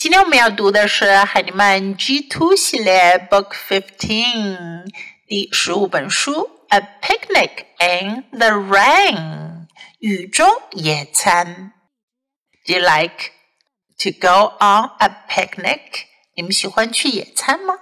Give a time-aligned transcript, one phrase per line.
[0.00, 4.88] 今天我们要读的是海尼曼 G Two 系列 Book Fifteen
[5.26, 9.66] 第十五本书《A Picnic in the Rain》
[9.98, 11.72] 雨中野餐。
[12.64, 13.32] Do you like
[13.98, 15.80] to go on a picnic？
[16.34, 17.74] 你们喜欢去野餐吗？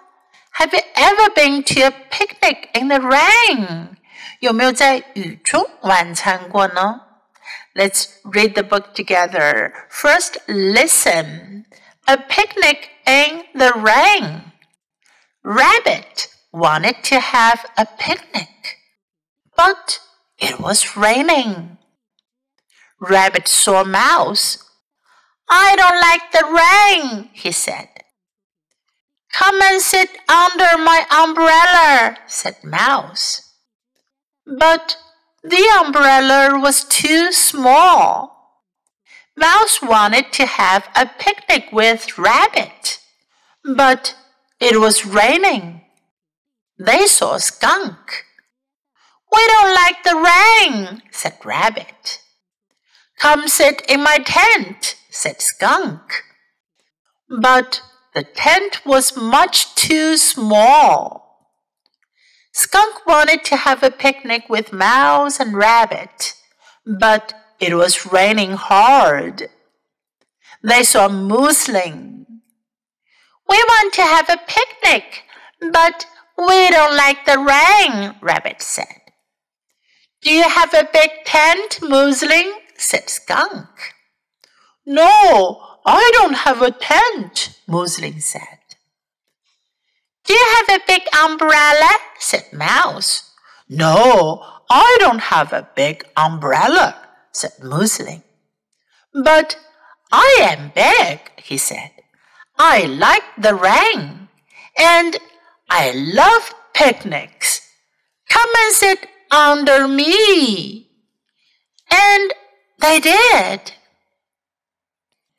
[0.54, 3.96] Have you ever been to a picnic in the rain？
[4.38, 7.00] 有没有在雨中晚餐过呢？
[7.74, 9.72] Let's read the book together.
[9.90, 11.64] First, listen
[12.09, 14.51] a picnic in the rain.
[15.43, 18.79] Rabbit wanted to have a picnic,
[19.55, 20.00] but
[20.39, 21.77] it was raining.
[23.00, 24.57] Rabbit saw Mouse.
[25.47, 27.89] I don't like the rain, he said.
[29.31, 33.53] Come and sit under my umbrella, said Mouse.
[34.47, 34.97] But
[35.44, 38.39] the umbrella was too small.
[39.39, 43.00] Mouse wanted to have a picnic with Rabbit,
[43.64, 44.14] but
[44.59, 45.81] it was raining.
[46.78, 48.26] They saw Skunk.
[49.31, 52.20] We don't like the rain, said Rabbit.
[53.18, 56.24] Come sit in my tent, said Skunk.
[57.30, 57.81] But
[58.14, 61.53] the tent was much too small.
[62.52, 66.34] Skunk wanted to have a picnic with Mouse and Rabbit,
[66.86, 69.50] but it was raining hard.
[70.64, 72.42] They saw muslin.
[73.50, 75.24] We want to have a picnic,
[75.60, 76.06] but
[76.38, 79.00] we don't like the rain, Rabbit said.
[80.22, 82.54] Do you have a big tent, Muslin?
[82.78, 83.94] said Skunk.
[84.86, 88.60] No, I don't have a tent, Muslin said.
[90.26, 91.90] Do you have a big umbrella?
[92.20, 93.32] said Mouse.
[93.68, 96.98] No, I don't have a big umbrella,
[97.33, 98.23] said Muslin.
[99.12, 99.56] But
[100.12, 101.91] I am big, he said.
[102.59, 104.28] I like the rain,
[104.77, 105.19] and
[105.69, 107.61] I love picnics.
[108.28, 110.88] Come and sit under me.
[111.91, 112.32] And
[112.81, 113.72] they did.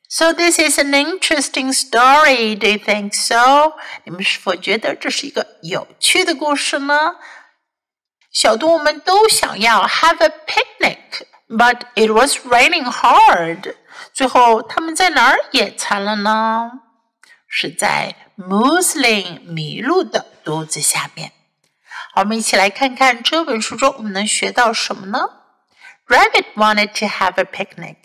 [0.08, 2.54] So this is an interesting story.
[2.54, 3.74] Do you think so?
[4.04, 7.16] 你们是否觉得这是一个有趣的故事呢？
[8.30, 13.74] 小动物们都想要 have a picnic, but it was raining hard.
[14.12, 16.72] 最后他们在哪儿野餐了呢？
[17.48, 21.32] 是在 Muslin 麋鹿的肚子下面。
[22.12, 25.18] 好，我们一起来看看这本书中我们能学到什么呢？
[26.06, 27.96] Rabbit wanted to have a picnic.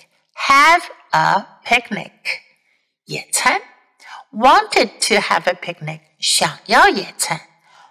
[0.47, 2.11] Have a picnic.
[3.05, 3.61] 野餐。
[4.31, 5.99] Wanted to have a picnic.
[6.19, 7.41] 想要野餐。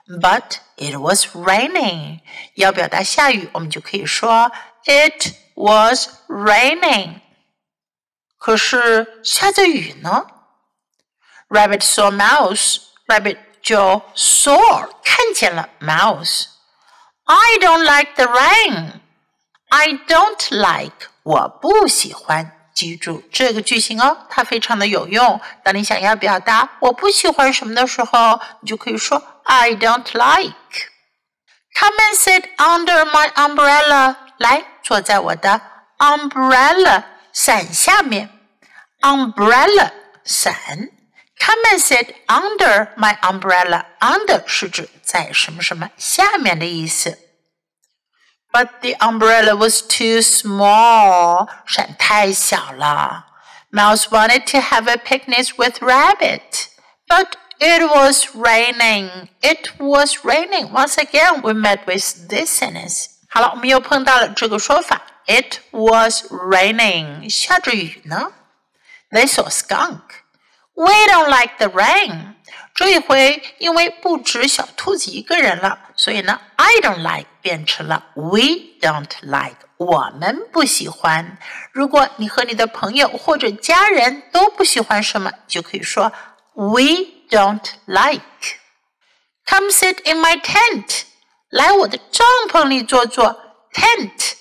[0.07, 2.21] But it was raining.
[2.55, 4.51] 要表达下雨，我们就可以说
[4.87, 7.21] It was raining.
[8.39, 10.27] 可是下着雨呢？
[11.49, 12.79] Rabbit saw mouse.
[13.07, 16.47] Rabbit 就 saw 看见了 mouse.
[17.25, 19.01] I don't like the rain.
[19.69, 22.57] I don't like 我不喜欢。
[22.73, 25.39] 记住这个句型哦，它非常的有用。
[25.63, 30.89] 当你想要表达我不喜欢什么的时候，你就可以说 I don't like.
[31.75, 34.17] Come and sit under my umbrella.
[34.39, 35.61] 来，坐在我的
[35.99, 38.31] umbrella 伞下面。
[39.01, 39.93] Umbrella
[40.25, 40.91] 伞。
[41.39, 43.87] Come and sit under my umbrella.
[44.01, 47.19] Under 是指在什么什么下面的意思。
[48.53, 51.49] But the umbrella was too small.
[51.67, 53.27] 伞太小了。
[53.73, 56.69] Mouse wanted to have a picnic with Rabbit,
[57.07, 59.29] but it was raining.
[59.41, 60.73] It was raining.
[60.73, 63.14] Once again, we met with this sentence.
[63.35, 65.03] 好了，我们又碰到了这个说法。
[65.27, 67.29] It was raining.
[67.29, 68.33] 下着雨呢。
[69.11, 70.01] They saw skunk.
[70.75, 72.35] We don't like the rain.
[72.75, 81.37] 这一回，因为不止小兔子一个人了，所以呢，I don't like 变成了 We don't like，我们不喜欢。
[81.73, 86.13] 如果你和你的朋友或者家人都不喜欢什么，就可以说
[86.55, 91.03] We don't like。Come sit in my tent，
[91.51, 93.37] 来我的帐篷里坐坐。
[93.73, 94.33] Tent，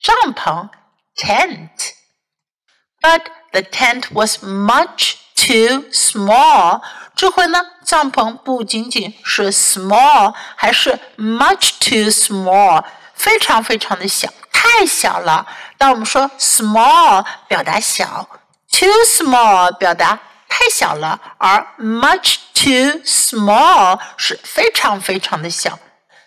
[0.00, 0.68] 帐篷，
[1.16, 6.80] tent。But the tent was much too small。
[7.16, 12.84] 这回呢，帐篷不仅仅是 small，还是 much too small，
[13.14, 15.48] 非常非常的小，太小了。
[15.76, 18.28] 当我们说 small 表达小，
[18.70, 25.80] too small 表达太小了，而 much too small 是非常非常的小。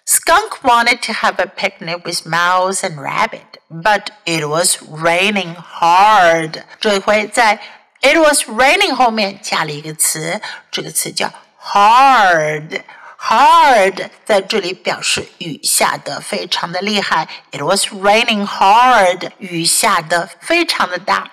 [0.05, 6.63] Skunk wanted to have a picnic with Mouse and Rabbit, but it was raining hard.
[6.79, 7.59] 这回在
[8.01, 10.41] It was raining 后面加了一个词，
[10.71, 17.27] 这个词叫 hard。hard 在这里表示雨下的非常的厉害。
[17.51, 21.29] It was raining hard，雨下的非常的大。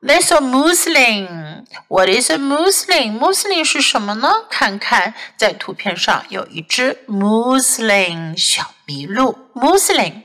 [0.00, 1.66] There's a muslin.
[1.88, 3.18] What is a muslin?
[3.18, 4.28] Muslin 是什么呢？
[4.50, 9.38] 看看在图片上有一只 muslin 小麋鹿。
[9.54, 10.22] Muslin.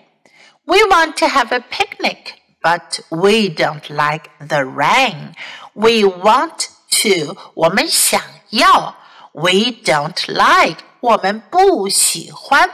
[0.66, 5.34] We want to have a picnic, but we don't like the rain.
[5.74, 6.69] We want
[7.04, 7.38] to.
[7.54, 8.95] 我们想要。
[9.34, 10.80] We don't like.
[11.00, 12.72] 我们不喜欢，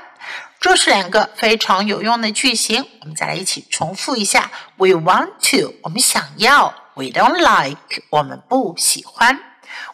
[0.62, 2.88] 这是两个非常有用的句型。
[3.02, 9.38] 我们再来一起重复一下：We want to，我们想要 ；We don't like，我们不喜欢；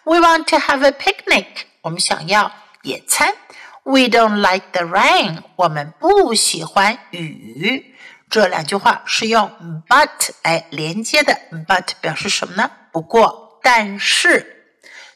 [0.03, 1.45] We want to have a picnic，
[1.81, 2.51] 我们想要
[2.83, 3.33] 野餐；
[3.83, 7.95] We don't like the rain，我们不喜欢雨。
[8.29, 12.69] 这两句话是用 but 来连接的，but 表示什么呢？
[12.91, 14.55] 不过，但是。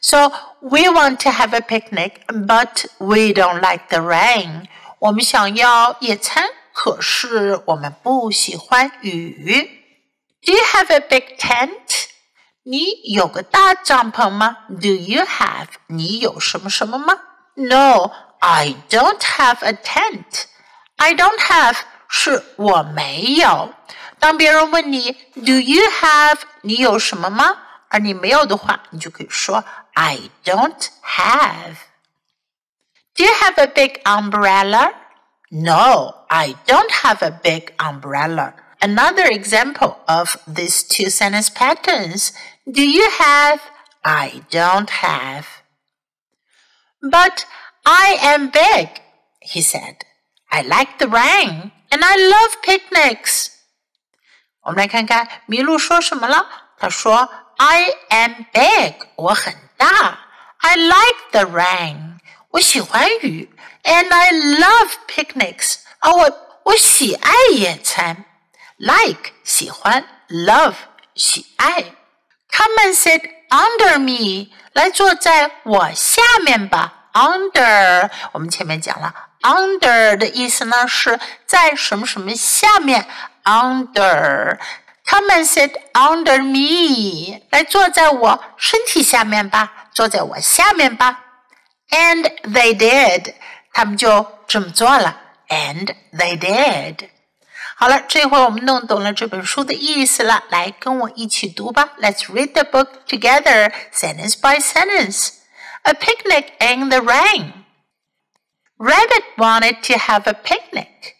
[0.00, 0.30] So
[0.60, 4.66] we want to have a picnic, but we don't like the rain.
[4.98, 9.77] 我们想要野餐，可是我们不喜欢雨。
[10.44, 12.08] Do you have a big tent?
[12.62, 14.58] 你有个大帐篷吗？
[14.68, 15.68] Do you have?
[15.86, 17.14] 你有什么什么吗？
[17.54, 18.10] No,
[18.40, 20.44] I don't have a tent.
[20.96, 21.76] I don't have
[22.08, 23.74] 是我没有。
[24.18, 27.58] 当别人问你 Do you have 你有什么吗？
[27.88, 31.76] 而你没有的话，你就可以说 I don't have.
[33.14, 34.92] Do you have a big umbrella?
[35.50, 38.54] No, I don't have a big umbrella.
[38.80, 42.32] Another example of these two sentence patterns.
[42.70, 43.60] Do you have?
[44.02, 45.46] I don't have.
[47.00, 47.46] But
[47.86, 49.00] I am big,
[49.40, 50.04] he said.
[50.50, 53.48] I like the rain and I love picnics.
[54.60, 56.46] 我们来看看麋鹿说什么了。
[56.78, 60.18] 他说 I am big，我很大。
[60.58, 62.18] I like the rain，
[62.50, 63.54] 我喜欢雨。
[63.82, 68.24] And I love picnics，啊，我我喜爱野餐。”
[68.78, 70.74] Like 喜欢，love
[71.14, 71.84] 喜爱。
[72.50, 77.10] Come and sit under me，来坐在我下面吧。
[77.12, 83.06] Under，我们前面讲了，under 的意思呢是在什么什么下面。
[83.44, 91.20] Under。Come and sit under me，来坐在我身体下面吧，坐在我下面吧。
[91.90, 93.34] And they did，
[93.72, 95.20] 他们就这么做了。
[95.48, 97.10] And they did。
[97.78, 101.94] 好了，这回我们弄懂了这本书的意思了，来跟我一起读吧。
[101.98, 105.40] Let's read the book together, sentence by sentence.
[105.82, 107.64] A picnic in the rain.
[108.78, 111.14] Rabbit wanted to have a picnic,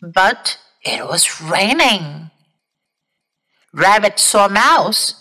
[0.00, 2.30] but it was raining.
[3.72, 5.14] Rabbit saw Mouse.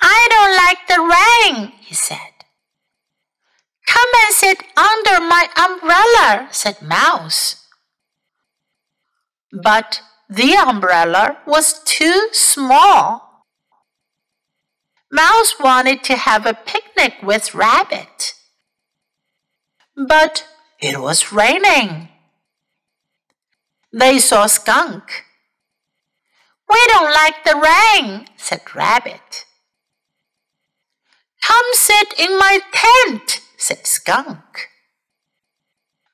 [0.00, 2.18] I don't like the rain, he said.
[3.86, 7.56] Come and sit under my umbrella, said Mouse.
[9.63, 13.45] But the umbrella was too small.
[15.11, 18.33] Mouse wanted to have a picnic with Rabbit.
[19.95, 20.45] But
[20.79, 22.09] it was raining.
[23.93, 25.23] They saw Skunk.
[26.69, 29.45] We don't like the rain, said Rabbit.
[31.41, 34.69] Come sit in my tent, said Skunk.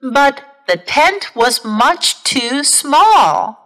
[0.01, 3.57] But the tent was much too small.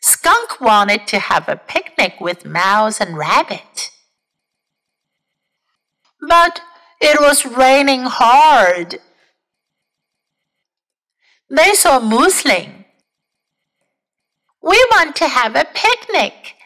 [0.00, 3.90] Skunk wanted to have a picnic with Mouse and Rabbit.
[6.26, 6.62] But
[7.02, 9.00] it was raining hard.
[11.50, 12.76] They saw Mousling
[14.66, 16.56] we want to have a picnic.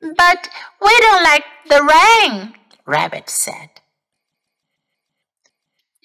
[0.00, 0.48] But
[0.80, 2.54] we don't like the rain,
[2.84, 3.81] Rabbit said.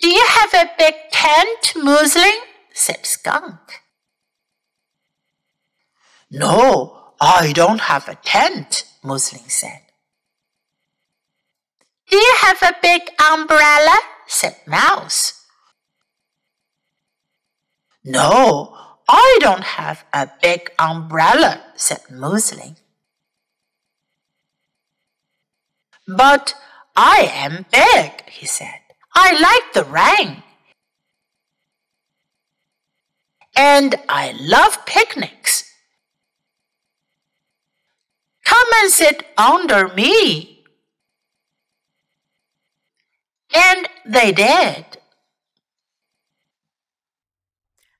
[0.02, 2.40] Do you have a big tent, Mousling?
[2.74, 3.82] said Skunk.
[6.30, 9.82] No, I don't have a tent, Mousling said.
[12.10, 13.02] Do you have a big
[13.32, 13.98] umbrella?
[14.28, 15.46] said Mouse.
[18.04, 18.78] No,
[19.10, 22.78] I don't have a big umbrella, said Mousling.
[26.08, 26.56] But
[26.96, 28.87] I am big, he said.
[29.17, 30.43] I like the rain.
[33.55, 35.65] And I love picnics.
[38.45, 40.65] Come and sit under me.
[43.55, 44.85] And they did.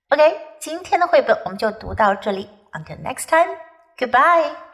[0.09, 2.49] OK，今天的绘本我们就读到这里。
[2.73, 3.59] Until next time,
[3.99, 4.66] goodbye.